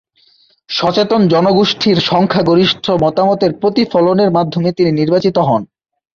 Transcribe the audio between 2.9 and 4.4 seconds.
মতামতের প্রতিফলনের